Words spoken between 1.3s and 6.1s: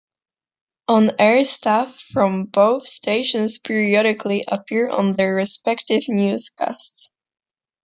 staff from both stations periodically appear on their respective